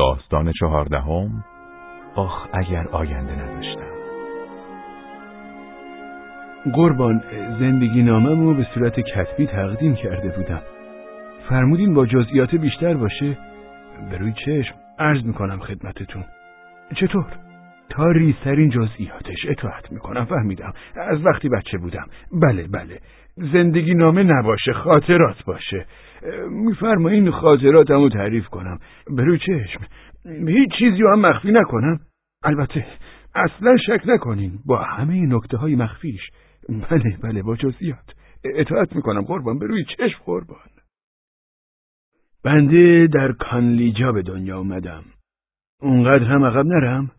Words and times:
داستان 0.00 0.52
چهاردهم؟ 0.60 1.44
آخ 2.14 2.46
اگر 2.52 2.88
آینده 2.88 3.32
نداشتم. 3.32 3.90
قربان 6.72 7.22
زندگی 7.60 8.02
ناممو 8.02 8.54
به 8.54 8.66
صورت 8.74 9.00
کتبی 9.00 9.46
تقدیم 9.46 9.94
کرده 9.94 10.28
بودم. 10.28 10.62
فرمودین 11.48 11.94
با 11.94 12.06
جزئیات 12.06 12.54
بیشتر 12.54 12.94
باشه. 12.94 13.38
به 14.10 14.18
روی 14.18 14.32
چشم. 14.32 14.74
عرض 14.98 15.24
می‌کنم 15.24 15.60
خدمتتون. 15.60 16.24
چطور؟ 16.96 17.26
تا 17.90 18.10
ریزترین 18.10 18.70
جزئیاتش. 18.70 19.46
اطاعت 19.48 19.92
می‌کنم 19.92 20.24
فهمیدم. 20.24 20.72
از 20.96 21.26
وقتی 21.26 21.48
بچه 21.48 21.78
بودم. 21.78 22.06
بله 22.42 22.68
بله. 22.68 23.00
زندگی 23.52 23.94
نامه 23.94 24.22
نباشه 24.22 24.72
خاطرات 24.72 25.44
باشه. 25.44 25.86
میفرمایین 26.50 27.30
خاطراتمو 27.30 28.08
تعریف 28.08 28.46
کنم. 28.48 28.78
به 29.16 29.24
روی 29.24 29.38
چشم. 29.38 29.80
هیچ 30.48 30.70
چیزی 30.78 31.02
هم 31.12 31.20
مخفی 31.20 31.52
نکنم. 31.52 32.00
البته 32.44 32.86
اصلا 33.34 33.76
شک 33.76 34.02
نکنین. 34.06 34.58
با 34.66 34.76
همه 34.76 35.26
نکته 35.26 35.56
های 35.56 35.76
مخفیش. 35.76 36.20
بله 36.90 37.16
بله 37.22 37.42
با 37.42 37.56
جزئیات 37.56 38.14
اطاعت 38.44 38.96
می‌کنم 38.96 39.22
قربان. 39.22 39.58
به 39.58 39.66
روی 39.66 39.84
چشم 39.84 40.18
قربان. 40.24 40.58
بنده 42.44 43.06
در 43.06 43.32
کانلیجا 43.32 44.12
به 44.12 44.22
دنیا 44.22 44.58
اومدم. 44.58 45.02
اونقدر 45.82 46.24
هم 46.24 46.44
عقب 46.44 46.66
نرم. 46.66 47.10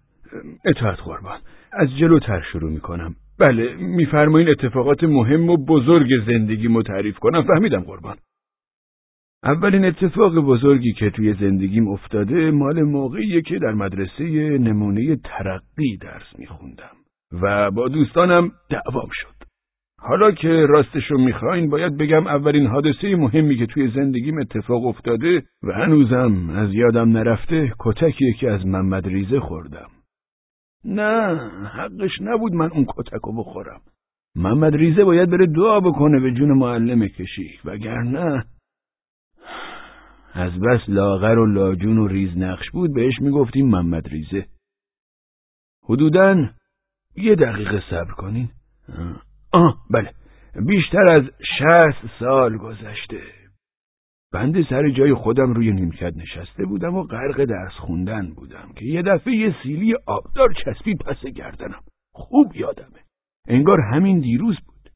اطاعت 0.66 1.00
قربان. 1.00 1.40
از 1.74 1.88
جلوتر 2.00 2.42
شروع 2.52 2.72
می‌کنم. 2.72 3.16
بله 3.40 3.76
میفرمایین 3.76 4.50
اتفاقات 4.50 5.04
مهم 5.04 5.50
و 5.50 5.58
بزرگ 5.58 6.10
زندگی 6.28 6.84
تعریف 6.84 7.20
کنم. 7.20 7.44
فهمیدم 7.44 7.82
قربان. 7.82 8.18
اولین 9.44 9.86
اتفاق 9.86 10.36
بزرگی 10.36 10.94
که 10.94 11.10
توی 11.10 11.34
زندگیم 11.34 11.88
افتاده 11.88 12.52
مال 12.52 12.84
موقعیه 12.84 13.42
که 13.42 13.60
در 13.60 13.72
مدرسه 13.72 14.24
نمونه 14.58 15.16
ترقی 15.16 15.98
درس 16.02 16.40
میخوندم 16.40 16.96
و 17.42 17.72
با 17.72 17.88
دوستانم 17.88 18.52
دعوام 18.70 19.10
شد. 19.12 19.42
حالا 20.00 20.32
که 20.32 20.48
راستشو 20.48 21.18
می‌خواین 21.18 21.70
باید 21.70 21.98
بگم 21.98 22.28
اولین 22.28 22.68
حادثه 22.68 23.16
مهمی 23.16 23.58
که 23.58 23.66
توی 23.66 23.92
زندگیم 23.96 24.38
اتفاق 24.38 24.86
افتاده 24.86 25.44
و 25.64 25.74
هنوزم 25.74 26.50
از 26.50 26.74
یادم 26.74 27.10
نرفته 27.10 27.74
کتکی 27.80 28.34
که 28.34 28.52
از 28.52 28.66
محمد 28.66 29.08
ریزه 29.08 29.40
خوردم. 29.40 29.88
نه 30.86 31.38
حقش 31.66 32.22
نبود 32.22 32.54
من 32.54 32.72
اون 32.72 32.86
کتکو 32.98 33.34
بخورم. 33.38 33.82
محمد 34.36 34.76
ریزه 34.76 35.04
باید 35.04 35.30
بره 35.30 35.46
دعا 35.46 35.80
بکنه 35.80 36.20
به 36.20 36.32
جون 36.32 36.52
معلم 36.52 37.08
کشی 37.08 37.50
وگرنه 37.66 38.44
از 40.34 40.60
بس 40.60 40.80
لاغر 40.88 41.38
و 41.38 41.46
لاجون 41.46 41.98
و 41.98 42.08
ریز 42.08 42.38
نقش 42.38 42.70
بود 42.70 42.94
بهش 42.94 43.14
می‌گفتیم 43.22 43.70
محمد 43.70 44.08
ریزه. 44.08 44.46
حدوداً 45.84 46.50
یه 47.16 47.36
دقیقه 47.36 47.84
صبر 47.90 48.12
کنین. 48.12 48.50
آه 49.54 49.78
بله. 49.92 50.14
بیشتر 50.68 51.08
از 51.08 51.24
شست 51.60 52.20
سال 52.20 52.58
گذشته. 52.58 53.22
بنده 54.34 54.66
سر 54.70 54.90
جای 54.90 55.14
خودم 55.14 55.54
روی 55.54 55.72
نیمکت 55.72 56.14
نشسته 56.18 56.66
بودم 56.66 56.96
و 56.96 57.04
غرق 57.04 57.46
درس 57.46 57.74
خوندن 57.74 58.34
بودم 58.34 58.70
که 58.76 58.86
یه 58.86 59.02
دفعه 59.02 59.36
یه 59.36 59.56
سیلی 59.64 59.96
آبدار 60.06 60.54
چسبی 60.66 60.96
پس 60.96 61.26
گردنم. 61.26 61.82
خوب 62.14 62.56
یادمه. 62.56 63.00
انگار 63.48 63.82
همین 63.94 64.20
دیروز 64.20 64.58
بود. 64.66 64.92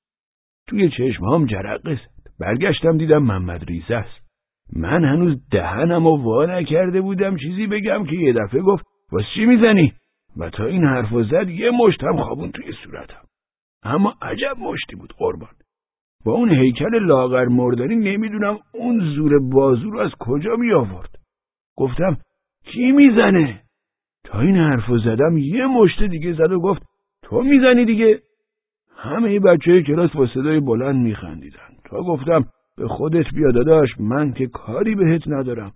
توی 0.67 0.89
چشمهام 0.89 1.45
جرقه 1.45 1.95
زد. 1.95 2.31
برگشتم 2.39 2.97
دیدم 2.97 3.23
محمد 3.23 3.63
ریزه 3.63 3.95
است. 3.95 4.24
من 4.73 5.05
هنوز 5.05 5.49
دهنم 5.51 6.05
و 6.07 6.17
وا 6.17 6.45
نکرده 6.45 7.01
بودم 7.01 7.37
چیزی 7.37 7.67
بگم 7.67 8.05
که 8.05 8.15
یه 8.15 8.33
دفعه 8.33 8.61
گفت 8.61 8.85
واسه 9.11 9.27
چی 9.35 9.45
می‌زنی؟ 9.45 9.93
و 10.37 10.49
تا 10.49 10.65
این 10.65 10.83
حرف 10.83 11.09
زد 11.31 11.49
یه 11.49 11.71
مشتم 11.71 12.23
خوابون 12.23 12.51
توی 12.51 12.73
صورتم. 12.83 13.21
اما 13.83 14.13
عجب 14.21 14.57
مشتی 14.59 14.95
بود 14.95 15.13
قربان. 15.17 15.49
با 16.25 16.31
اون 16.31 16.51
هیکل 16.51 17.05
لاغر 17.05 17.45
مردنی 17.45 17.95
نمی‌دونم 17.95 18.59
اون 18.73 18.99
زور 19.15 19.39
بازو 19.53 19.89
رو 19.89 19.99
از 19.99 20.11
کجا 20.19 20.55
می 20.55 20.71
آورد 20.71 21.09
گفتم 21.77 22.17
کی 22.63 22.91
می‌زنه؟ 22.91 23.61
تا 24.23 24.39
این 24.39 24.57
حرفو 24.57 24.97
زدم 24.97 25.37
یه 25.37 25.65
مشت 25.65 26.03
دیگه 26.03 26.33
زد 26.33 26.51
و 26.51 26.59
گفت 26.59 26.81
تو 27.23 27.41
می‌زنی 27.41 27.85
دیگه؟ 27.85 28.19
همه 28.97 29.39
بچه 29.39 29.81
کلاس 29.81 30.11
با 30.11 30.27
صدای 30.27 30.59
بلند 30.59 30.95
میخندیدن. 30.95 31.69
تا 31.85 32.01
گفتم 32.01 32.45
به 32.77 32.87
خودت 32.87 33.25
بیا 33.33 33.51
داداش 33.51 33.89
من 33.99 34.33
که 34.33 34.47
کاری 34.47 34.95
بهت 34.95 35.27
ندارم. 35.27 35.71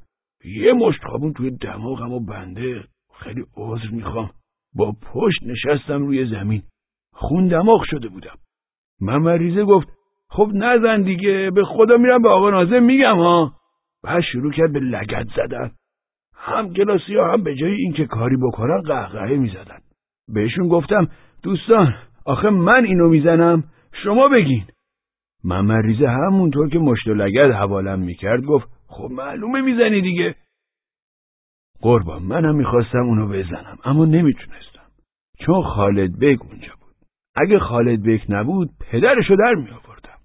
یه 0.46 0.74
مشت 0.74 1.04
خوابون 1.04 1.34
توی 1.34 1.52
دماغم 1.52 2.12
و 2.12 2.20
بنده. 2.20 2.84
خیلی 3.14 3.46
عذر 3.58 3.90
می‌خوام. 3.92 4.30
با 4.76 4.96
پشت 5.14 5.44
نشستم 5.44 6.06
روی 6.06 6.26
زمین. 6.26 6.62
خون 7.14 7.48
دماغ 7.48 7.84
شده 7.86 8.08
بودم. 8.08 8.36
ممریزه 9.02 9.64
گفت 9.64 9.88
خب 10.30 10.52
نزن 10.54 11.02
دیگه 11.02 11.52
به 11.56 11.64
خدا 11.64 11.98
میرم 11.98 12.22
به 12.22 12.30
آقا 12.30 12.50
نازم 12.50 12.84
میگم 12.84 13.18
ها. 13.18 13.54
بعد 14.04 14.22
شروع 14.22 14.52
کرد 14.52 14.74
به 14.74 14.80
لگت 14.80 15.28
زدن. 15.36 15.72
هم 16.36 16.74
کلاسی 16.74 17.16
ها 17.16 17.34
هم 17.34 17.44
به 17.44 17.56
جای 17.56 17.74
اینکه 17.74 18.06
کاری 18.06 18.38
بکنن 18.38 18.82
قهقهه 18.82 19.38
می‌زدن. 19.38 19.80
بهشون 20.34 20.68
گفتم 20.68 21.08
دوستان 21.44 21.96
آخه 22.26 22.50
من 22.50 22.86
اینو 22.86 23.10
می‌زنم 23.10 23.64
شما 24.04 24.28
بگین. 24.28 24.66
ممد 25.44 25.71
ریزه 25.71 26.08
همونطور 26.10 26.70
که 26.70 26.80
مشت 26.80 27.08
و 27.08 27.14
لگت 27.14 27.56
حوالم 27.56 28.00
می‌کرد 28.00 28.44
گفت 28.44 28.68
خب 28.88 29.08
معلومه 29.12 29.62
می‌زنی 29.62 30.02
دیگه. 30.02 30.36
قربان 31.82 32.24
منم 32.24 32.56
می‌خواستم 32.56 33.06
اونو 33.06 33.28
بزنم 33.28 33.78
اما 33.84 34.06
نمی‌تونستم. 34.06 34.90
چون 35.40 35.64
خالد 35.64 36.20
بیگ 36.20 36.44
اونجا 36.44 36.74
بود. 36.82 36.96
اگه 37.36 37.60
خالد 37.60 38.02
بیگ 38.02 38.22
نبود 38.30 38.70
پدرشو 38.92 39.36
در 39.36 39.54
می 39.56 39.70
آوردم 39.70 40.20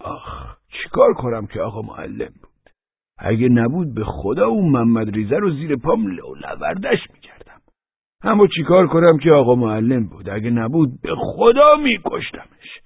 آخ 0.00 0.56
چیکار 0.82 1.14
کنم 1.14 1.46
که 1.46 1.60
آقا 1.60 1.82
معلم 1.82 2.32
بود؟ 2.42 2.72
اگه 3.18 3.48
نبود 3.48 3.94
به 3.94 4.04
خدا 4.04 4.46
اون 4.46 4.72
محمد 4.72 5.10
ریزه 5.14 5.36
رو 5.36 5.50
زیر 5.50 5.76
پام 5.76 6.06
لوردش 6.06 6.98
می‌کردم. 7.14 7.60
اما 8.22 8.46
چیکار 8.46 8.86
کنم 8.86 9.18
که 9.18 9.30
آقا 9.30 9.54
معلم 9.54 10.08
بود؟ 10.08 10.28
اگه 10.28 10.50
نبود 10.50 10.88
به 11.02 11.14
خدا 11.18 11.76
میکشتمش. 11.76 12.80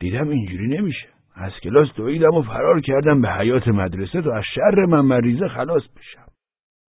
دیدم 0.00 0.28
اینجوری 0.28 0.66
نمیشه. 0.68 1.08
از 1.34 1.52
کلاس 1.62 1.88
دویدم 1.96 2.34
و 2.34 2.42
فرار 2.42 2.80
کردم 2.80 3.20
به 3.20 3.28
حیات 3.32 3.68
مدرسه 3.68 4.22
تا 4.22 4.34
از 4.34 4.44
شر 4.54 4.84
محمد 4.88 5.22
ریزه 5.22 5.48
خلاص 5.48 5.82
بشم. 5.96 6.26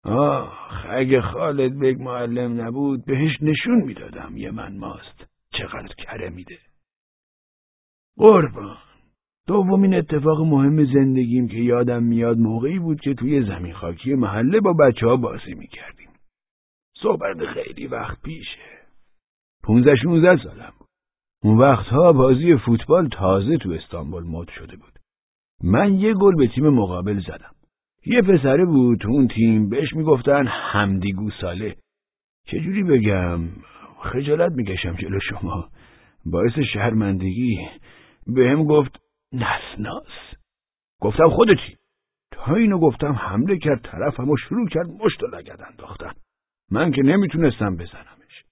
آخ 0.05 0.87
اگه 0.89 1.21
خالد 1.21 1.79
بگ 1.79 2.03
معلم 2.03 2.61
نبود 2.61 3.05
بهش 3.05 3.43
نشون 3.43 3.83
می‌دادم 3.85 4.37
یه 4.37 4.51
من 4.51 4.77
ماست. 4.77 5.27
چقدر 5.53 5.95
کره 5.99 6.31
میده. 6.31 6.59
قربان. 8.17 8.77
دومین 9.47 9.95
اتفاق 9.95 10.41
مهم 10.41 10.85
زندگیم 10.85 11.49
که 11.49 11.57
یادم 11.57 12.03
میاد 12.03 12.39
موقعی 12.39 12.79
بود 12.79 13.01
که 13.01 13.15
توی 13.15 13.43
زمین 13.43 13.75
خاکی 13.75 14.15
محله 14.15 14.61
با 14.61 14.73
بچه 14.73 15.07
ها 15.07 15.17
بازی 15.17 15.55
می‌کردیم. 15.55 16.11
صحبت 17.03 17.47
خیلی 17.47 17.87
وقت 17.87 18.23
پیشه. 18.23 18.59
پونزه 19.63 19.97
شونزه 19.97 20.43
سالم. 20.45 20.73
اون 21.43 21.59
وقتها 21.59 22.13
بازی 22.13 22.57
فوتبال 22.57 23.09
تازه 23.09 23.57
تو 23.57 23.71
استانبول 23.71 24.25
مد 24.25 24.49
شده 24.49 24.77
بود. 24.77 24.93
من 25.63 25.95
یه 25.95 26.15
گل 26.15 26.37
به 26.37 26.49
تیم 26.55 26.69
مقابل 26.69 27.21
زدم. 27.21 27.55
یه 28.07 28.23
پسره 28.23 28.65
بود 28.65 29.07
اون 29.07 29.29
تیم 29.29 29.69
بهش 29.69 29.93
می‌گفتن 29.95 30.47
همدی 30.47 31.13
گوساله 31.13 31.77
چجوری 32.47 32.83
بگم؟ 32.83 33.41
خجالت 33.99 34.53
می‌کشم 34.53 34.97
جلو 34.97 35.19
شما. 35.21 35.69
باعث 36.27 36.59
شرمندگی. 36.73 37.59
بهم 38.27 38.65
گفت 38.65 39.01
نسناس. 39.33 40.35
گفتم 41.01 41.29
خودتی. 41.29 41.77
تا 42.31 42.55
اینو 42.55 42.79
گفتم 42.79 43.13
حمله 43.13 43.59
کرد 43.59 43.83
طرفم 43.83 44.31
و 44.31 44.37
شروع 44.37 44.69
کرد 44.69 44.87
مشت 44.87 45.23
و 45.23 45.27
لگد 45.27 45.61
انداختن. 45.71 46.13
من 46.71 46.91
که 46.93 47.03
نمی‌تونستم 47.03 47.77
بزنمش. 47.77 48.45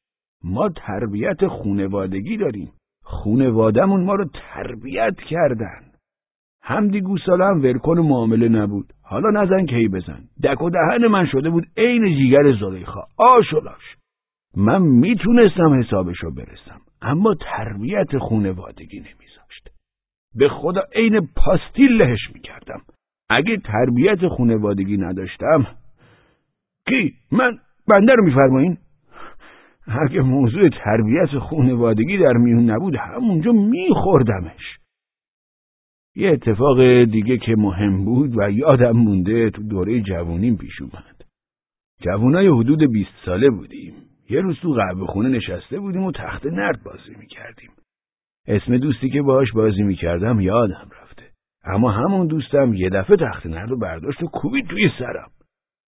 ما 0.45 0.69
تربیت 0.69 1.47
خونوادگی 1.47 2.37
داریم. 2.37 2.73
خونوادمون 3.09 4.05
ما 4.05 4.15
رو 4.15 4.25
تربیت 4.25 5.17
کردن. 5.31 5.81
همدی 6.63 7.01
گوساله 7.01 7.45
هم 7.45 7.63
ورکن 7.63 7.99
معامله 7.99 8.49
نبود. 8.49 8.93
حالا 9.03 9.43
نزن 9.43 9.67
کی 9.67 9.89
بزن. 9.89 10.21
دک 10.45 10.63
و 10.63 10.71
دهن 10.71 11.07
من 11.07 11.27
شده 11.27 11.51
بود 11.51 11.67
عین 11.77 12.17
جیگر 12.17 12.53
زلیخا. 12.61 13.01
آشولاش 13.19 13.97
من 14.57 14.83
می‌تونستم 14.83 15.81
حسابشو 15.81 16.31
برسم 16.31 16.81
اما 17.03 17.35
تربیت 17.35 18.19
خونوادگی 18.19 18.99
نمیذاشت. 18.99 19.69
به 20.35 20.49
خدا 20.49 20.83
عین 20.95 21.29
پاستیل 21.37 21.93
لهش 22.03 22.31
می‌کردم. 22.35 22.81
اگه 23.31 23.57
تربیت 23.57 24.29
خونوادگی 24.29 24.97
نداشتم 24.97 25.67
کی؟ 26.89 27.15
من؟ 27.33 27.59
بنده 27.89 28.13
رو 28.15 28.25
میفرمایین؟ 28.25 28.79
اگه 29.89 30.21
موضوع 30.21 30.69
تربیت 30.69 31.39
خونوادگی 31.39 32.19
در 32.19 32.33
میون 32.33 32.71
نبود 32.71 32.97
همونجا 32.97 33.53
میخوردمش 33.53 34.79
یه 36.17 36.31
اتفاق 36.31 37.05
دیگه 37.05 37.39
که 37.39 37.55
مهم 37.59 38.05
بود 38.05 38.39
و 38.39 38.51
یادم 38.51 38.91
مونده 38.91 39.51
تو 39.51 39.63
دوره 39.63 40.01
جوانیم 40.01 40.57
پیش 40.57 40.81
اومد. 40.81 41.25
جوونای 42.03 42.49
حدود 42.49 42.93
بیست 42.93 43.11
ساله 43.25 43.51
بودیم. 43.51 43.95
یه 44.31 44.41
روز 44.41 44.57
تو 44.61 44.73
قهوه 44.73 45.07
خونه 45.07 45.29
نشسته 45.29 45.81
بودیم 45.81 46.03
و 46.03 46.13
تخت 46.13 46.47
نرد 46.47 46.83
بازی 46.85 47.15
می‌کردیم. 47.19 47.71
اسم 48.47 48.77
دوستی 48.77 49.11
که 49.11 49.23
باهاش 49.23 49.53
بازی 49.53 49.83
می‌کردم 49.83 50.41
یادم 50.41 50.89
رفته. 51.03 51.23
اما 51.65 51.91
همون 51.91 52.27
دوستم 52.27 52.75
یه 52.75 52.89
دفعه 52.89 53.17
تخت 53.17 53.47
نرد 53.47 53.73
و 53.73 53.77
برداشت 53.77 54.23
و 54.23 54.27
کوبید 54.27 54.67
توی 54.67 54.91
سرم. 54.99 55.31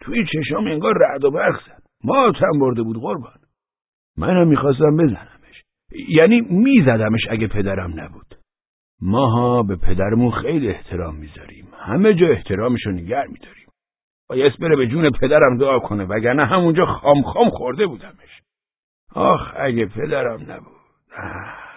توی 0.01 0.25
چشام 0.34 0.68
انگار 0.68 0.98
رعد 0.98 1.24
و 1.24 1.31
برق 1.31 1.60
زد. 1.66 1.84
ماتم 2.04 2.60
برده 2.60 2.84
بود 2.84 2.98
قربان. 2.98 3.43
منم 4.18 4.48
می‌خواستم 4.48 4.98
بزنمش. 4.98 5.63
یعنی 6.10 6.42
میزدمش 6.42 7.21
اگه 7.30 7.48
پدرم 7.48 8.00
نبود. 8.00 8.36
ماها 9.01 9.63
به 9.63 9.75
پدرمون 9.75 10.31
خیلی 10.31 10.69
احترام 10.69 11.15
می‌ذاریم. 11.15 11.68
همه 11.80 12.13
جا 12.13 12.27
احترامشو 12.27 12.92
نگر 12.92 13.27
میداریم. 13.27 13.68
بایست 14.30 14.57
بره 14.57 14.75
به 14.75 14.88
جون 14.88 15.10
پدرم 15.21 15.57
دعا 15.57 15.80
کنه 15.80 16.04
وگرنه 16.04 16.45
همونجا 16.45 16.86
خام 16.86 17.21
خام 17.21 17.50
خورده 17.50 17.88
بودمش. 17.88 18.42
آخ 19.15 19.54
اگه 19.57 19.86
پدرم 19.86 20.51
نبود. 20.51 20.74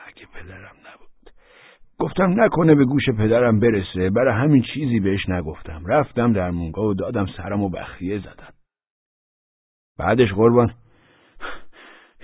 اگه 0.06 0.26
پدرم 0.34 0.76
نبود. 0.86 1.30
گفتم 1.98 2.40
نکنه 2.40 2.74
به 2.74 2.84
گوش 2.84 3.04
پدرم 3.18 3.60
برسه 3.60 4.10
برای 4.10 4.34
همین 4.34 4.62
چیزی 4.74 5.00
بهش 5.00 5.28
نگفتم. 5.28 5.86
رفتم 5.86 6.32
در 6.32 6.50
مونگا 6.50 6.82
و 6.82 6.94
دادم 6.94 7.26
سرم 7.36 7.62
و 7.62 7.68
بخیه 7.68 8.18
زدم. 8.18 8.52
بعدش 9.98 10.32
قربان 10.32 10.74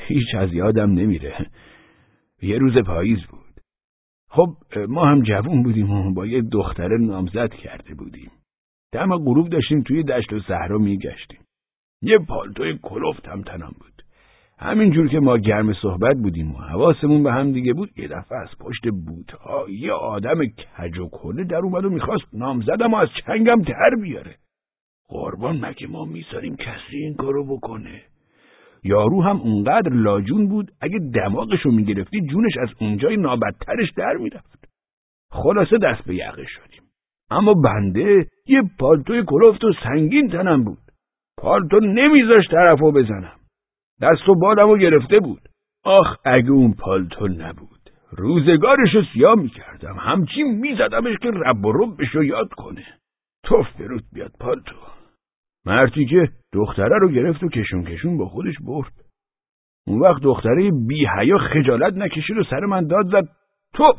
هیچ 0.06 0.34
از 0.38 0.52
یادم 0.52 0.92
نمیره. 0.92 1.46
یه 2.42 2.58
روز 2.58 2.78
پاییز 2.78 3.18
بود. 3.30 3.60
خب 4.30 4.48
ما 4.88 5.06
هم 5.06 5.22
جوون 5.22 5.62
بودیم 5.62 5.90
و 5.90 6.14
با 6.14 6.26
یه 6.26 6.42
دختره 6.42 6.98
نامزد 6.98 7.50
کرده 7.50 7.94
بودیم. 7.94 8.30
دم 8.92 9.16
غروب 9.16 9.48
داشتیم 9.48 9.82
توی 9.82 10.02
دشت 10.02 10.32
و 10.32 10.40
صحرا 10.40 10.78
میگشتیم. 10.78 11.40
یه 12.02 12.18
پالتوی 12.18 12.78
کلفت 12.82 13.28
هم 13.28 13.42
تنم 13.42 13.72
بود. 13.80 14.02
همینجور 14.58 15.08
که 15.08 15.20
ما 15.20 15.38
گرم 15.38 15.72
صحبت 15.72 16.16
بودیم 16.16 16.54
و 16.54 16.58
حواسمون 16.58 17.22
به 17.22 17.32
هم 17.32 17.52
دیگه 17.52 17.72
بود 17.72 17.98
یه 17.98 18.08
دفعه 18.08 18.38
از 18.38 18.48
پشت 18.60 18.88
بوتها 19.06 19.70
یه 19.70 19.92
آدم 19.92 20.44
کج 20.44 20.98
و 20.98 21.08
کنه 21.08 21.44
در 21.44 21.56
اومد 21.56 21.84
و 21.84 21.90
می‌خواست 21.90 22.24
نامزدم 22.32 22.94
و 22.94 22.96
از 22.96 23.08
چنگم 23.26 23.62
در 23.62 23.90
بیاره. 24.02 24.36
قربان 25.08 25.64
مگه 25.64 25.86
ما 25.86 26.04
می‌ذاریم 26.04 26.56
کسی 26.56 26.96
این 26.96 27.14
کارو 27.14 27.56
بکنه 27.56 28.02
یارو 28.84 29.22
هم 29.22 29.36
اونقدر 29.36 29.92
لاجون 29.92 30.48
بود 30.48 30.70
اگه 30.80 30.98
دماغشو 31.14 31.70
می‌گرفتی 31.70 32.20
جونش 32.30 32.52
از 32.62 32.68
اونجای 32.80 33.16
نابدترش 33.16 33.90
در 33.96 34.14
می‌رفت. 34.14 34.68
خلاصه 35.30 35.78
دست 35.78 36.04
به 36.06 36.14
یقه 36.14 36.44
شدیم. 36.46 36.82
اما 37.30 37.54
بنده 37.54 38.26
یه 38.46 38.62
پالتوی 38.78 39.24
کلفت 39.26 39.64
و 39.64 39.72
سنگین 39.84 40.28
تنم 40.28 40.64
بود. 40.64 40.78
پالتو 41.38 41.80
نمیذاش 41.80 42.48
طرفو 42.50 42.92
بزنم. 42.92 43.36
دست 44.02 44.28
و 44.28 44.34
بالمو 44.34 44.76
گرفته 44.76 45.20
بود. 45.20 45.42
آخ 45.84 46.16
اگه 46.24 46.50
اون 46.50 46.72
پالتو 46.72 47.28
نبود. 47.28 47.90
روزگارشو 48.10 49.02
سیاه 49.14 49.34
می‌کردم. 49.34 49.96
همچین 49.98 50.58
میزدمش 50.60 51.16
که 51.22 51.30
رب 51.30 51.66
و 51.66 51.72
ربشو 51.72 52.22
یاد 52.22 52.48
کنه. 52.48 52.84
توف 53.44 53.66
برود 53.80 54.04
بیاد 54.12 54.32
پالتو. 54.40 54.91
مرتی 55.66 56.06
که 56.06 56.28
دختره 56.52 56.98
رو 56.98 57.08
گرفت 57.08 57.42
و 57.42 57.48
کشون 57.48 57.84
کشون 57.84 58.18
با 58.18 58.28
خودش 58.28 58.54
برد. 58.66 58.92
اون 59.86 60.00
وقت 60.00 60.22
دختره 60.22 60.70
بی 60.88 61.06
حیا 61.06 61.38
خجالت 61.38 61.94
نکشید 61.94 62.36
و 62.36 62.44
سر 62.50 62.60
من 62.60 62.86
داد 62.86 63.06
زد 63.06 63.28
توف 63.74 63.96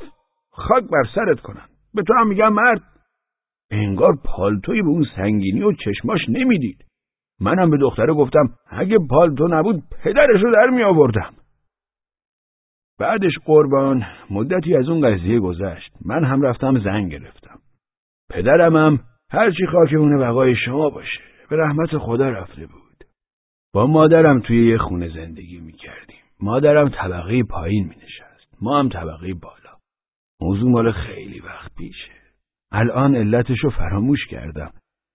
خاک 0.51 0.83
بر 0.83 1.03
سرت 1.15 1.39
کنن 1.39 1.65
به 1.93 2.03
تو 2.03 2.13
هم 2.13 2.27
میگم 2.27 2.53
مرد. 2.53 2.81
انگار 3.71 4.17
پالتوی 4.25 4.81
به 4.81 4.87
اون 4.87 5.05
سنگینی 5.15 5.61
و 5.61 5.71
چشماش 5.71 6.19
نمی‌دید. 6.29 6.85
منم 7.39 7.69
به 7.69 7.77
دختره 7.77 8.13
گفتم 8.13 8.49
اگه 8.69 8.97
پالتو 9.09 9.47
نبود 9.47 9.83
پدرش 10.03 10.41
رو 10.43 10.51
در 10.51 10.69
می 10.69 10.83
آوردم 10.83 11.33
بعدش 12.99 13.33
قربان 13.45 14.03
مدتی 14.29 14.75
از 14.75 14.89
اون 14.89 15.01
قضیه 15.01 15.39
گذشت. 15.39 15.91
من 16.05 16.23
هم 16.23 16.41
رفتم 16.41 16.79
زنگ 16.79 17.11
گرفتم. 17.11 17.59
پدرم 18.29 18.75
هم 18.75 18.99
هرچی 19.31 19.65
خاک 19.65 19.93
بقای 20.19 20.55
شما 20.55 20.89
باشه. 20.89 21.32
به 21.49 21.55
رحمت 21.57 21.97
خدا 21.97 22.29
رفته 22.29 22.65
بود. 22.65 23.03
با 23.73 23.87
مادرم 23.87 24.39
توی 24.39 24.69
یه 24.69 24.77
خونه 24.77 25.09
زندگی 25.09 25.59
می 25.59 25.73
کردیم. 25.73 26.17
مادرم 26.39 26.89
طبقه 26.89 27.43
پایین 27.43 27.83
می 27.83 27.95
نشست. 27.95 28.57
ما 28.61 28.79
هم 28.79 28.89
طبقه 28.89 29.33
بالا. 29.33 29.77
موضوع 30.41 30.71
مال 30.71 30.91
خیلی 30.91 31.39
وقت 31.39 31.75
پیشه. 31.77 32.11
الان 32.71 33.15
علتشو 33.15 33.69
فراموش 33.69 34.27
کردم. 34.27 34.71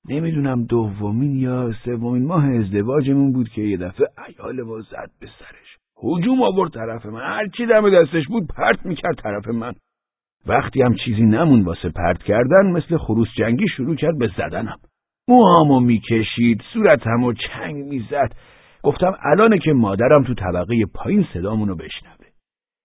نمی‌دونم 0.08 0.64
دومین 0.64 1.38
یا 1.38 1.72
سومین 1.84 2.26
ماه 2.26 2.44
ازدواجمون 2.44 3.32
بود 3.32 3.48
که 3.48 3.62
یه 3.62 3.76
دفعه 3.76 4.06
ایال 4.28 4.62
ما 4.62 4.81
زد 4.81 5.10
به 5.20 5.26
سرش. 5.26 5.76
هجوم 6.02 6.42
آورد 6.42 6.72
طرف 6.72 7.06
من. 7.06 7.20
هرچی 7.20 7.66
دم 7.66 8.02
دستش 8.02 8.26
بود 8.28 8.46
پرت 8.56 8.86
می‌کرد 8.86 9.16
طرف 9.16 9.48
من. 9.48 9.72
وقتی 10.46 10.82
هم 10.82 10.94
چیزی 10.94 11.22
نمون 11.22 11.62
واسه 11.62 11.88
پرت 11.88 12.22
کردن 12.22 12.66
مثل 12.72 12.96
خروس 12.96 13.28
جنگی 13.36 13.69
شروع 13.76 13.96
کرد 13.96 14.19
به 14.19 14.31
زدنم. 14.36 14.78
موهامو 15.28 15.80
می‌کشید 15.80 16.62
صورتمو 16.72 17.32
چنگ 17.32 17.84
می‌زد. 17.84 18.32
گفتم 18.82 19.16
الانه 19.22 19.58
که 19.58 19.72
مادرم 19.72 20.25
تو 20.25 20.34
طبقه 20.34 20.75
پایین 20.94 21.26
صدامونو 21.34 21.75
بشنوه. 21.75 22.26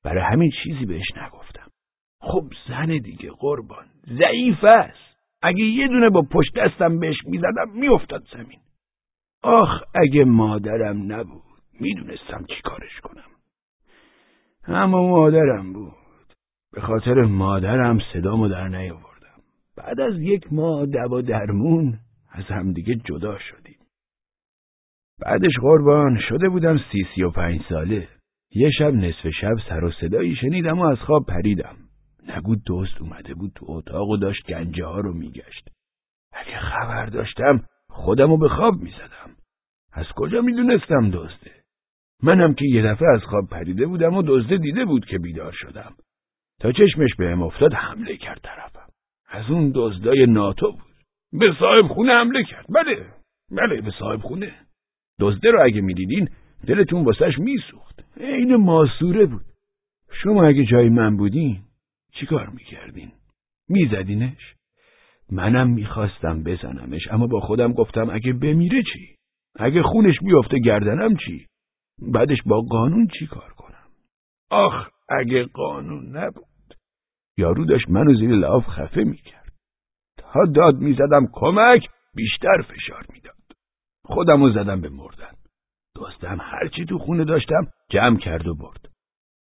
برای 0.04 0.24
همین 0.24 0.51
چیزی 0.63 0.86
بهش 0.86 1.06
نگفتم. 1.18 1.68
خب 2.22 2.44
زن 2.68 2.98
دیگه 2.98 3.31
قربان 3.40 3.86
ضعیف 4.07 4.63
است. 4.63 5.18
اگه 5.42 5.63
یه 5.63 5.88
دونه 5.88 6.10
با 6.10 6.22
پشت 6.22 6.56
دستم 6.56 7.00
بهش 7.00 7.18
می‌زدم 7.25 7.69
میافتاد 7.74 8.24
زمین. 8.34 8.60
آخ 9.44 9.84
اگه 9.96 10.25
مادرم 10.25 11.13
نبود 11.13 11.44
می‌دونستم 11.79 12.46
چی 12.50 12.62
کارش 12.63 13.00
کنم. 13.03 13.24
اما 14.68 15.08
مادرم 15.08 15.74
بود. 15.74 15.94
به 16.74 16.82
خاطر 16.82 17.22
مادرم 17.22 18.00
صدامو 18.13 18.48
در 18.48 18.68
نیاوردم. 18.68 19.41
بعد 19.77 20.00
از 20.00 20.20
یک 20.20 20.53
ماه 20.53 20.86
دوا 20.86 21.22
درمون 21.22 22.00
از 22.34 22.46
همدیگه 22.46 22.96
جدا 22.96 23.40
شدیم. 23.40 23.80
بعدش 25.20 25.54
قربان 25.62 26.20
شده 26.30 26.50
بودم 26.50 26.78
سی 26.78 27.08
سی 27.16 27.24
و 27.24 27.30
پنج 27.30 27.62
ساله. 27.70 28.08
یه 28.52 28.70
شب 28.78 28.94
نصف 28.94 29.30
شب 29.42 29.56
سر 29.70 29.84
و 29.84 29.92
صدایی 29.92 30.36
شنیدم 30.36 30.80
و 30.80 30.84
از 30.84 30.98
خواب 30.98 31.25
پریدم. 31.25 31.78
نگو 32.28 32.56
دوست 32.56 33.02
اومده 33.02 33.34
بود 33.34 33.52
تو 33.56 33.66
اتاق 33.70 34.10
و 34.10 34.18
داشت 34.18 34.46
گنجه 34.48 34.86
ها 34.86 35.00
رو 35.00 35.13
میگشت. 35.13 35.70
اگه 36.34 36.60
خبر 36.60 37.06
داشتم 37.06 37.63
خودم 37.90 38.30
رو 38.30 38.38
به 38.38 38.50
خواب 38.50 38.75
می‌زدم. 38.75 39.36
از 39.94 40.06
کجا 40.16 40.42
می‌دونستم 40.42 41.10
دزده؟ 41.10 41.63
منم 42.24 42.54
که 42.54 42.66
یه 42.66 42.82
دفعه 42.82 43.08
از 43.13 43.22
خواب 43.22 43.50
پریده 43.50 43.86
بودم 43.86 44.13
و 44.13 44.24
دزده 44.28 44.58
دیده 44.58 44.86
بود 44.86 45.06
که 45.06 45.18
بیدار 45.18 45.52
شدم. 45.52 45.96
تا 46.60 46.72
چشمش 46.72 47.16
بهم 47.18 47.44
افتاد 47.44 47.74
حمله 47.74 48.18
کرد 48.18 48.40
طرفم. 48.44 48.90
از 49.30 49.50
اون 49.50 49.72
دزدای 49.75 50.25
ناتو 50.25 50.72
بود. 50.72 50.93
به 51.40 51.54
صاحب 51.60 51.88
خونه 51.88 52.13
حمله 52.13 52.44
کرد. 52.44 52.66
بله 52.70 53.06
بله 53.52 53.82
به 53.82 53.92
صاحب 54.00 54.20
خونه. 54.22 54.54
دزده 55.20 55.52
رو 55.52 55.63
اگه 55.63 55.82
می‌دیدین 55.82 56.30
دلتون 56.68 57.04
واسش 57.06 57.40
میسوخت. 57.40 58.04
عین 58.18 58.56
ماسوره 58.56 59.25
بود. 59.25 59.46
شما 60.24 60.48
اگه 60.48 60.66
جای 60.66 60.90
من 60.90 61.18
بودین 61.18 61.62
چیکار 62.13 62.50
می‌کردین؟ 62.50 63.12
میزدینش؟ 63.70 64.54
منم 65.32 65.70
می‌خواستم 65.70 66.44
بزنمش 66.44 67.08
اما 67.12 67.28
با 67.28 67.40
خودم 67.40 67.74
گفتم 67.74 68.10
اگه 68.10 68.34
بمیره 68.34 68.84
چی؟ 68.94 69.16
اگه 69.56 69.82
خونش 69.82 70.16
بیفته 70.25 70.60
گردنم 70.60 71.16
چی؟ 71.16 71.48
بعدش 72.13 72.38
با 72.46 72.62
قانون 72.62 73.08
چی 73.20 73.28
کار 73.28 73.54
کنم؟ 73.58 73.88
آخ 74.50 74.90
اگه 75.10 75.44
قانون 75.44 76.18
نبود. 76.18 76.44
یارو 77.38 77.66
داشت 77.66 77.90
منو 77.90 78.13
زیر 78.13 78.30
لاف 78.30 78.68
خفه 78.68 79.04
می‌کرد. 79.04 79.43
تا 80.34 80.46
داد 80.56 80.75
می‌زدم 80.75 81.28
کمک 81.34 81.88
بیشتر 82.16 82.62
فشار 82.62 83.06
می‌داد. 83.13 83.34
خودمو 84.06 84.50
زدم 84.50 84.82
به 84.82 84.90
مردن. 84.90 85.34
دوستم 85.96 86.38
هرچی 86.42 86.86
تو 86.86 86.98
خونه 86.98 87.24
داشتم 87.24 87.68
جمع 87.90 88.18
کرد 88.18 88.48
و 88.48 88.56
برد. 88.56 88.90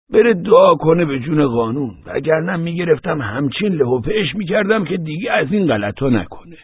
بره 0.10 0.34
دعا 0.34 0.76
کنه 0.76 1.06
به 1.06 1.20
جون 1.20 1.48
قانون. 1.48 2.04
وگرنه 2.06 2.58
می‌گرفتم 2.58 3.22
همچین 3.22 4.02
پیش 4.02 4.36
می‌کردم 4.36 4.86
که 4.86 4.98
دیگه 4.98 5.32
از 5.32 5.52
این 5.52 5.68
غلطا 5.68 6.10
نکنه. 6.10 6.58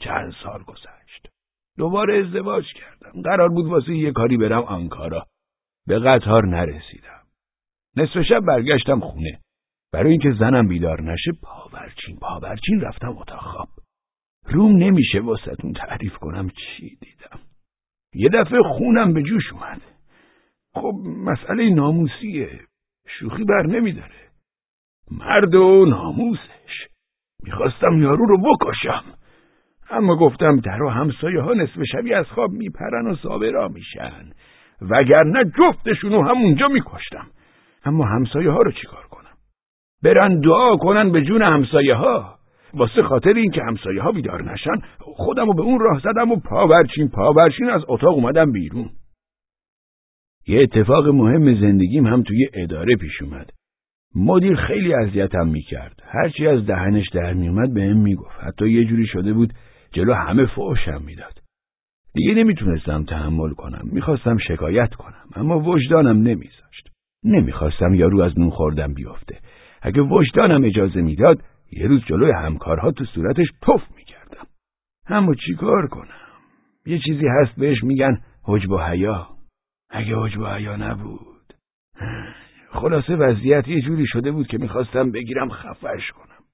چند 0.00 0.34
سال 0.44 0.62
گذشت. 0.62 1.28
دوباره 1.78 2.18
ازدواج 2.18 2.64
کردم. 2.74 3.22
قرار 3.22 3.48
بود 3.48 3.66
واسه 3.66 3.96
یه 3.96 4.12
کاری 4.12 4.36
برم 4.36 4.62
آنکارا. 4.62 5.26
به 5.86 5.98
قطار 5.98 6.46
نرسیدم. 6.46 7.22
نصف 7.96 8.22
شب 8.22 8.40
برگشتم 8.40 9.00
خونه. 9.00 9.40
برای 9.92 10.10
اینکه 10.10 10.32
زنم 10.38 10.68
بیدار 10.68 11.02
نشه 11.02 11.32
پاورچین. 11.42 12.16
پاورچین 12.16 12.80
رفتم 12.80 13.18
اتاق. 13.18 13.40
خواب 13.40 13.68
روم 14.46 14.76
نمیشه 14.76 15.20
واسهتون 15.20 15.72
تعریف 15.72 16.16
کنم 16.16 16.48
چی 16.48 16.88
دیدم. 16.88 17.40
یه 18.14 18.28
دفعه 18.28 18.62
خونم 18.62 19.12
به 19.12 19.22
جوش 19.22 19.52
اومد. 19.52 19.80
خب 20.74 20.92
مسئله 21.04 21.70
ناموسیه. 21.70 22.60
شوخی 23.08 23.44
بر 23.44 23.66
نمیداره. 23.66 24.28
مرد 25.10 25.54
و 25.54 25.86
ناموسش. 25.86 26.88
می‌خواستم 27.42 28.02
یارو 28.02 28.26
رو 28.26 28.38
بکشم. 28.38 29.04
اما 29.90 30.16
گفتم 30.16 30.60
در 30.60 30.82
و 30.82 30.88
همسایه 30.88 31.40
ها 31.40 31.52
نصف 31.52 31.82
شبی 31.92 32.14
از 32.14 32.26
خواب 32.26 32.50
میپرن 32.50 33.06
و 33.06 33.16
صابرا 33.16 33.68
میشن. 33.68 34.32
وگرنه 34.80 35.44
جفتشونو 35.58 36.22
همونجا 36.22 36.68
میکشتم. 36.68 37.26
اما 37.84 38.06
همسایه 38.06 38.50
ها 38.50 38.58
رو 38.58 38.72
چیکار 38.72 39.06
کنم؟ 39.06 39.21
برن 40.02 40.40
دعا 40.40 40.76
کنن 40.76 41.12
به 41.12 41.22
جون 41.22 41.42
همسایه 41.42 41.94
ها 41.94 42.34
واسه 42.74 43.02
خاطر 43.02 43.32
این 43.32 43.50
که 43.50 43.62
همسایه 43.62 44.02
ها 44.02 44.12
بیدار 44.12 44.52
نشن 44.52 44.74
خودم 45.00 45.46
رو 45.46 45.54
به 45.54 45.62
اون 45.62 45.80
راه 45.80 46.00
زدم 46.00 46.32
و 46.32 46.36
پاورچین 46.36 47.08
پاورچین 47.08 47.70
از 47.70 47.82
اتاق 47.88 48.14
اومدم 48.14 48.52
بیرون. 48.52 48.90
یه 50.46 50.62
اتفاق 50.62 51.08
مهم 51.08 51.60
زندگیم 51.60 52.06
هم 52.06 52.22
توی 52.22 52.48
اداره 52.54 52.96
پیش 52.96 53.22
اومد. 53.22 53.50
مدیر 54.14 54.56
خیلی 54.56 54.94
اذیتم 54.94 55.48
می‌کرد. 55.48 56.02
هرچی 56.04 56.46
از 56.46 56.66
دهنش 56.66 57.08
در 57.08 57.32
میومد 57.32 57.74
بهم 57.74 57.96
می‌گفت. 57.96 58.40
حتی 58.40 58.70
یه 58.70 58.84
جوری 58.84 59.06
شده 59.06 59.32
بود 59.32 59.52
جلو 59.92 60.14
همه 60.14 60.46
فوشم 60.46 61.02
می‌داد. 61.06 61.38
دیگه 62.14 62.34
نمی‌تونستم 62.34 63.04
تحمل 63.04 63.50
کنم. 63.50 63.82
می‌خواستم 63.92 64.38
شکایت 64.38 64.94
کنم 64.94 65.24
اما 65.36 65.60
وجدانم 65.60 66.16
نمیذاشت. 66.16 66.88
نمی‌خواستم 67.24 67.94
یارو 67.94 68.20
از 68.20 68.38
نون 68.38 68.50
خوردم 68.50 68.94
بیفته. 68.94 69.38
اگه 69.82 70.02
وجدانم 70.02 70.64
اجازه 70.64 71.00
می‌داد 71.00 71.42
یه 71.72 71.86
روز 71.86 72.04
جلوی 72.04 72.32
همکارها 72.32 72.90
تو 72.90 73.04
صورتش 73.04 73.46
پف 73.62 73.82
می‌کردم. 73.96 74.46
اما 75.06 75.34
چیکار 75.34 75.86
کنم؟ 75.86 76.08
یه 76.86 76.98
چیزی 76.98 77.26
هست 77.26 77.56
بهش 77.56 77.84
میگن 77.84 78.20
حجب 78.42 78.70
و 78.70 78.78
حیا. 78.78 79.28
اگه 79.90 80.16
حجب 80.16 80.40
و 80.40 80.46
حیا 80.46 80.76
نبود. 80.76 81.54
خلاصه 82.70 83.16
وضعیت 83.16 83.68
یه 83.68 83.80
جوری 83.80 84.06
شده 84.06 84.32
بود 84.32 84.46
که 84.46 84.58
می‌خواستم 84.58 85.10
بگیرم 85.10 85.48
خفش 85.48 86.10
کنم. 86.10 86.44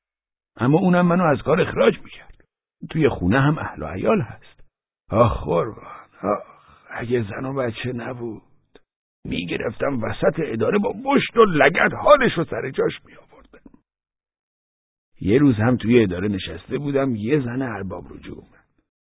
اما 0.57 0.79
اونم 0.79 1.07
منو 1.07 1.25
از 1.25 1.43
کار 1.43 1.61
اخراج 1.61 1.99
می‌کرد. 2.05 2.45
توی 2.91 3.09
خونه 3.09 3.41
هم 3.41 3.59
اهل 3.59 3.83
و 3.83 3.87
عیال 3.87 4.21
هست. 4.21 4.65
آخ 5.11 5.45
قربان 5.45 5.85
آخ 6.23 6.43
اگه 6.91 7.23
زن 7.23 7.45
و 7.45 7.55
بچه 7.55 7.93
نبود. 7.93 8.43
می‌گرفتم 9.29 10.03
وسط 10.03 10.35
اداره 10.39 10.79
با 10.79 10.93
مشت 10.93 11.37
و 11.37 11.45
لگت 11.45 11.95
حالش 12.03 12.33
رو 12.37 12.45
سر 12.45 12.71
جاش 12.71 12.93
میآوردم. 13.07 13.29
یه 15.21 15.39
روز 15.39 15.57
هم 15.57 15.77
توی 15.77 16.03
اداره 16.03 16.29
نشسته 16.29 16.79
بودم 16.79 17.15
یه 17.17 17.41
زن 17.41 17.63
ارباب 17.63 18.05
رجوع 18.11 18.37
اومد. 18.37 18.65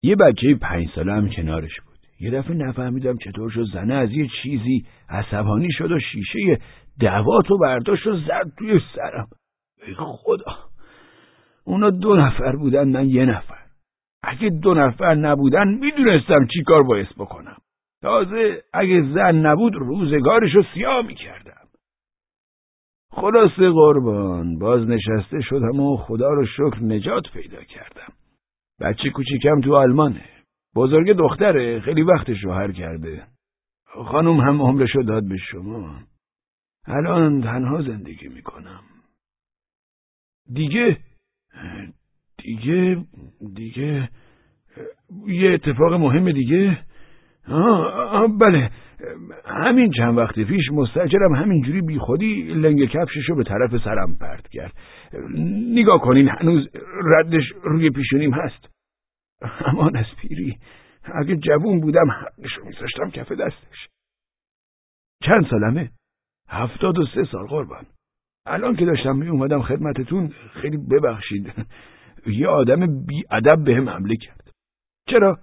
یه 0.03 0.15
بچه 0.15 0.55
پنج 0.61 0.89
ساله 0.95 1.13
هم 1.13 1.29
کنارش 1.29 1.81
بود. 1.81 1.97
یه 2.19 2.31
دفعه 2.31 2.55
نفهمیدم 2.55 3.17
چطور 3.17 3.49
شد 3.49 3.65
زنه 3.73 3.93
از 3.93 4.11
یه 4.11 4.27
چیزی 4.43 4.85
عصبانی 5.09 5.67
شد 5.71 5.91
و 5.91 5.99
شیشه 5.99 6.61
دواتو 6.99 7.57
برداشت 7.57 8.07
و 8.07 8.17
زد 8.17 8.51
توی 8.57 8.79
سرم. 8.95 9.27
ای 9.87 9.93
خدا. 9.97 10.55
اونا 11.65 11.89
دو 11.89 12.15
نفر 12.15 12.55
بودن 12.55 12.87
من 12.87 13.09
یه 13.09 13.25
نفر. 13.25 13.63
اگه 14.23 14.49
دو 14.49 14.73
نفر 14.73 15.15
نبودن 15.15 15.67
می‌دونستم 15.67 16.47
چی 16.53 16.63
کار 16.63 16.83
باعث 16.83 17.13
بکنم. 17.17 17.57
تازه 18.01 18.63
اگه 18.73 19.01
زن 19.01 19.35
نبود 19.35 19.75
روزگارشو 19.75 20.63
سیاه 20.73 21.05
می‌کردم. 21.05 21.67
خلاصه 23.11 23.69
قربان 23.69 24.59
باز 24.59 24.87
نشسته 24.87 25.41
شدم 25.41 25.79
و 25.79 25.97
خدا 25.97 26.29
رو 26.29 26.45
شکر 26.45 26.83
نجات 26.83 27.23
پیدا 27.33 27.63
کردم. 27.63 28.13
بچه 28.79 29.09
کوچیکم 29.09 29.61
تو 29.61 29.75
آلمانه. 29.75 30.25
بزرگ 30.75 31.11
دختره 31.11 31.79
خیلی 31.79 32.01
وقت 32.01 32.33
شوهر 32.33 32.71
کرده. 32.71 33.27
خانم 33.85 34.39
هم 34.39 34.61
عمرشو 34.61 35.01
داد 35.01 35.23
به 35.29 35.37
شما. 35.37 35.99
الان 36.85 37.41
تنها 37.41 37.81
زندگی 37.81 38.27
می‌کنم. 38.27 38.83
دیگه 40.53 40.97
دیگه 42.37 43.05
دیگه 43.55 44.09
یه 45.27 45.51
اتفاق 45.51 45.93
مهم 45.93 46.31
دیگه. 46.31 46.83
بله. 48.39 48.71
همین 49.45 49.91
چند 49.97 50.17
وقت 50.17 50.39
پیش 50.39 50.71
مستجرم 50.71 51.35
همینجوری 51.35 51.81
بی 51.81 51.99
خودی 51.99 52.43
لنگ 52.43 52.85
کفششو 52.85 53.35
به 53.35 53.43
طرف 53.43 53.83
سرم 53.83 54.17
پرت 54.19 54.47
کرد. 54.47 54.73
نگاه 55.73 56.01
کنین 56.01 56.29
هنوز 56.29 56.67
ردش 57.03 57.43
روی 57.63 57.89
پیشونیم 57.89 58.33
هست. 58.33 58.69
امان 59.65 59.97
از 59.97 60.05
پیری. 60.21 60.57
اگه 61.03 61.35
جوون 61.35 61.79
بودم 61.79 62.11
حقشو 62.11 62.65
میذاشتم 62.65 63.09
کف 63.09 63.31
دستش. 63.31 63.87
چند 65.23 65.47
سالمه؟ 65.49 65.89
هفتاد 66.49 66.97
و 66.97 67.05
سه 67.05 67.25
سال 67.31 67.47
قربان. 67.47 67.85
الان 68.45 68.75
که 68.75 68.85
داشتم 68.85 69.15
می 69.15 69.29
اومدم 69.29 69.61
خدمتتون 69.61 70.33
خیلی 70.53 70.77
ببخشید. 70.77 71.53
یه 72.27 72.47
آدم 72.47 73.05
بی 73.05 73.23
ادب 73.31 73.63
بهم 73.63 73.89
حمله 73.89 74.15
کرد. 74.15 74.49
چرا؟ 75.09 75.37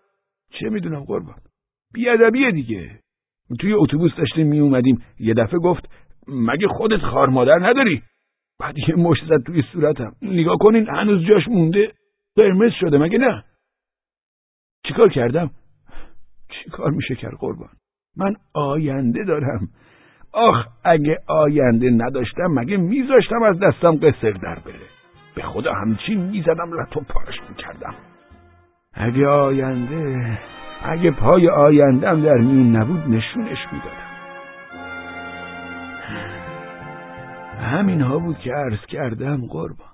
چه 0.51 0.69
می‌دونم 0.69 1.05
قربان. 1.05 1.37
بیادبیه 1.95 2.51
دیگه. 2.51 2.91
توی 3.61 3.73
اتوبوس 3.73 4.15
داشتیم 4.17 4.47
می 4.47 4.59
اومدیم 4.59 5.03
یه 5.21 5.35
دفعه 5.35 5.59
گفت 5.59 5.89
مگه 6.29 6.69
خودت 6.69 7.01
خار 7.01 7.29
مادر 7.29 7.59
نداری؟ 7.59 8.03
بعد 8.61 8.79
یه 8.79 8.95
مش 8.95 9.19
زد 9.29 9.43
توی 9.47 9.63
صورتم. 9.73 10.13
نگاه 10.23 10.57
کنین 10.61 10.89
هنوز 10.89 11.25
جاش 11.29 11.49
مونده. 11.49 11.93
قرمز 12.37 12.73
شده 12.81 12.99
مگه 12.99 13.19
نه؟ 13.19 13.45
چیکار 14.87 15.09
کردم؟ 15.09 15.51
چیکار 16.49 16.91
میشه 16.91 17.15
کرد 17.15 17.35
قربان؟ 17.39 17.71
من 18.17 18.35
آینده 18.55 19.25
دارم. 19.25 19.69
آخ 20.33 20.67
اگه 20.85 21.19
آینده 21.29 21.91
نداشتم 21.91 22.47
مگه 22.47 22.77
میذاشتم 22.77 23.43
از 23.43 23.59
دستم 23.59 23.97
قصر 23.97 24.31
در 24.31 24.59
بره؟ 24.59 24.89
به 25.35 25.43
خدا 25.43 25.73
همچین 25.73 26.21
می‌زدم 26.21 26.81
لطو 26.81 27.01
پارش 27.01 27.41
می‌کردم. 27.51 27.95
اگه 28.95 29.27
آینده 29.27 30.39
اگه 30.85 31.11
پای 31.11 31.49
آیندم 31.49 32.23
در 32.23 32.37
میون 32.37 32.77
نبود 32.77 33.09
نشونش 33.09 33.59
می‌دادم. 33.73 34.05
همین 37.61 38.01
ها 38.01 38.19
بود 38.19 38.39
که 38.39 38.53
عرض 38.53 38.87
کردم 38.89 39.47
قربان. 39.47 39.94